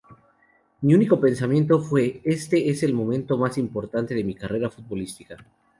[0.81, 5.37] Mi único pensamiento fue "Este es el momento más importante de mi carrera futbolística.